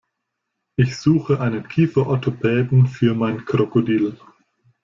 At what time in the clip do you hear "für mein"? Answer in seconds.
2.87-3.45